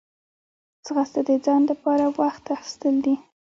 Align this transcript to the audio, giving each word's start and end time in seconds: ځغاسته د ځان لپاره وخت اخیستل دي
ځغاسته 0.85 1.21
د 1.27 1.31
ځان 1.45 1.61
لپاره 1.71 2.05
وخت 2.19 2.43
اخیستل 2.55 2.95
دي 3.05 3.15